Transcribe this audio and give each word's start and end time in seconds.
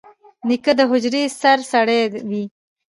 نیکه 0.47 0.71
د 0.77 0.79
حجرې 0.91 1.23
سرسړی 1.39 2.01
وي. 2.29 2.43